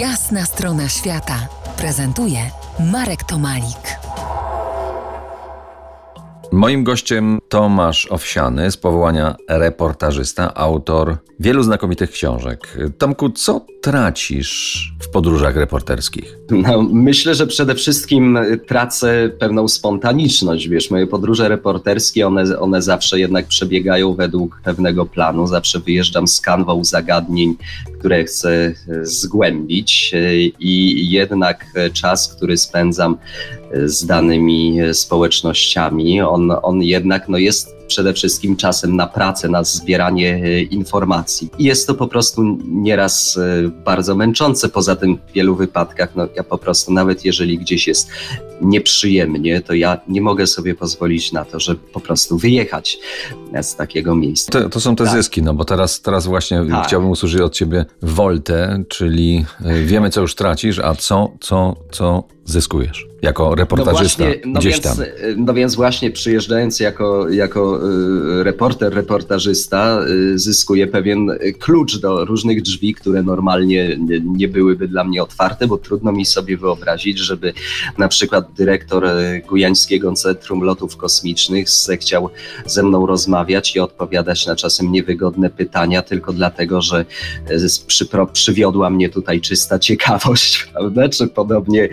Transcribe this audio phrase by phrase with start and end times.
[0.00, 2.38] Jasna strona świata prezentuje
[2.92, 3.98] Marek Tomalik.
[6.52, 12.78] Moim gościem Tomasz Owsiany, z powołania reportażysta, autor wielu znakomitych książek.
[12.98, 16.38] Tomku, co tracisz w podróżach reporterskich?
[16.50, 20.68] No, myślę, że przede wszystkim tracę pewną spontaniczność.
[20.68, 25.46] Wiesz, moje podróże reporterskie, one, one zawsze jednak przebiegają według pewnego planu.
[25.46, 27.56] Zawsze wyjeżdżam z kanwą zagadnień,
[27.98, 30.14] które chcę zgłębić
[30.58, 33.16] i jednak czas, który spędzam
[33.84, 40.34] z danymi społecznościami, on, on jednak no, jest przede wszystkim czasem na pracę, na zbieranie
[40.44, 41.50] e, informacji.
[41.58, 44.68] I jest to po prostu nieraz e, bardzo męczące.
[44.68, 48.08] Poza tym w wielu wypadkach, no ja po prostu nawet jeżeli gdzieś jest
[48.60, 52.98] nieprzyjemnie, to ja nie mogę sobie pozwolić na to, żeby po prostu wyjechać
[53.62, 54.52] z takiego miejsca.
[54.52, 55.12] To, to są te tak.
[55.12, 56.86] zyski, no bo teraz, teraz właśnie tak.
[56.86, 62.24] chciałbym usłyszeć od ciebie woltę, czyli e, wiemy, co już tracisz, a co, co, co
[62.46, 64.96] zyskujesz jako reportażysta no właśnie, no gdzieś więc, tam.
[65.36, 67.90] No więc właśnie przyjeżdżając jako, jako
[68.40, 75.04] y, reporter, reportażysta y, zyskuję pewien klucz do różnych drzwi, które normalnie nie, byłyby dla
[75.04, 77.52] mnie otwarte, bo trudno mi sobie wyobrazić, żeby
[77.98, 82.30] na przykład dyrektor y, Gujańskiego Centrum Lotów Kosmicznych zechciał
[82.66, 87.04] ze mną rozmawiać i odpowiadać na czasem niewygodne pytania tylko dlatego, że
[88.32, 91.08] przywiodła mnie tutaj czysta ciekawość, prawda?
[91.08, 91.88] Czy podobnie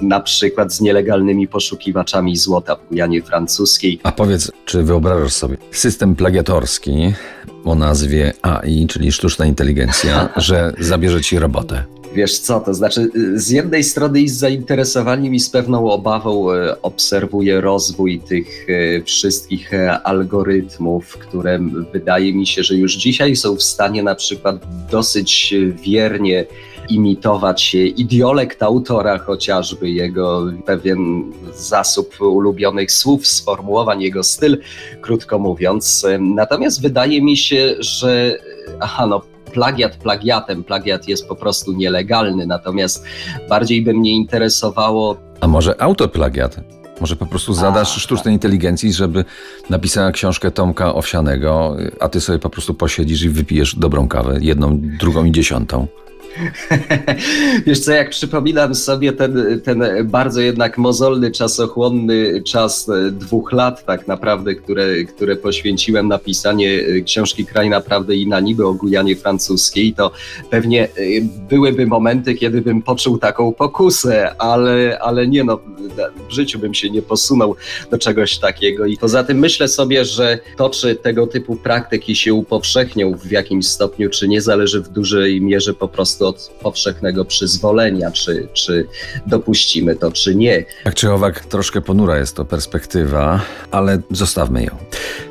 [0.00, 4.00] na przykład z nielegalnymi poszukiwaczami złota w Gujanie Francuskiej.
[4.02, 7.14] A powiedz, czy wyobrażasz sobie system plagiatorski
[7.64, 11.97] o nazwie AI, czyli sztuczna inteligencja, że zabierze ci robotę?
[12.14, 16.82] Wiesz co, to znaczy z jednej strony i z zainteresowaniem i z pewną obawą e,
[16.82, 21.58] obserwuję rozwój tych e, wszystkich e, algorytmów, które
[21.92, 24.56] wydaje mi się, że już dzisiaj są w stanie na przykład
[24.90, 26.46] dosyć wiernie
[26.88, 34.58] imitować idiolekt autora, chociażby jego pewien zasób ulubionych słów, sformułowań, jego styl,
[35.00, 36.06] krótko mówiąc.
[36.20, 38.38] Natomiast wydaje mi się, że
[38.80, 43.04] aha, no plagiat plagiatem, plagiat jest po prostu nielegalny, natomiast
[43.48, 45.16] bardziej by mnie interesowało...
[45.40, 46.60] A może autoplagiat?
[47.00, 49.24] Może po prostu zadasz a, sztucznej inteligencji, żeby
[49.70, 54.80] napisała książkę Tomka Owsianego, a ty sobie po prostu posiedzisz i wypijesz dobrą kawę, jedną,
[54.80, 55.86] drugą i dziesiątą.
[57.66, 63.84] Wiesz co, jak przypominam sobie ten, ten bardzo jednak mozolny, czasochłonny czas e, dwóch lat
[63.84, 68.74] tak naprawdę, które, które poświęciłem na pisanie e, książki Kraj Naprawdę i na niby o
[68.74, 70.10] Gujanie Francuskiej, to
[70.50, 70.88] pewnie e,
[71.48, 75.60] byłyby momenty, kiedy bym poczuł taką pokusę, ale, ale nie no,
[76.28, 77.56] w życiu bym się nie posunął
[77.90, 78.86] do czegoś takiego.
[78.86, 83.66] I poza tym myślę sobie, że to, czy tego typu praktyki się upowszechnią w jakimś
[83.66, 88.86] stopniu, czy nie zależy w dużej mierze po prostu od powszechnego przyzwolenia, czy, czy
[89.26, 90.64] dopuścimy to, czy nie.
[90.84, 93.40] Tak czy owak, troszkę ponura jest to perspektywa,
[93.70, 94.76] ale zostawmy ją.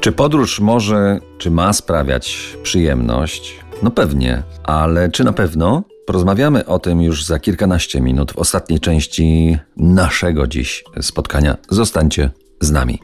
[0.00, 3.60] Czy podróż może, czy ma sprawiać przyjemność?
[3.82, 5.82] No pewnie, ale czy na pewno?
[6.06, 11.56] Porozmawiamy o tym już za kilkanaście minut w ostatniej części naszego dziś spotkania.
[11.70, 12.30] Zostańcie
[12.60, 12.98] z nami.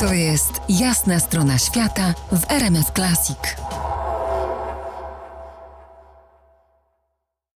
[0.00, 3.38] To jest jasna strona świata w RMS Classic.